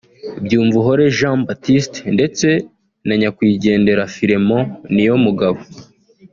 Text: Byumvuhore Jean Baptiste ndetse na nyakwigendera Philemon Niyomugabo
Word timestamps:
Byumvuhore 0.45 1.03
Jean 1.17 1.37
Baptiste 1.47 1.97
ndetse 2.15 2.47
na 3.07 3.13
nyakwigendera 3.19 4.09
Philemon 4.13 4.63
Niyomugabo 4.93 5.59